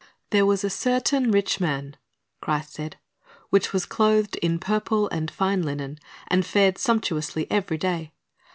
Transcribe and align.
"There 0.31 0.47
was 0.47 0.63
a 0.63 0.69
certain 0.71 1.29
rich 1.29 1.59
man," 1.59 1.95
Christ 2.41 2.73
said, 2.73 2.97
"which 3.51 3.71
was 3.71 3.85
clothed 3.85 4.35
in 4.37 4.57
purple 4.57 5.07
and 5.09 5.29
fine 5.29 5.61
linen, 5.61 5.99
and 6.27 6.43
fared 6.43 6.79
sumptuously 6.79 7.45
every 7.51 7.77
day. 7.77 8.11